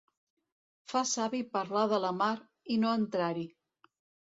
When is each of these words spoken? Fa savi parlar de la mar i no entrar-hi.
Fa 0.93 1.01
savi 1.09 1.41
parlar 1.59 1.85
de 1.93 2.01
la 2.07 2.13
mar 2.23 2.33
i 2.77 2.81
no 2.87 2.97
entrar-hi. 3.03 3.49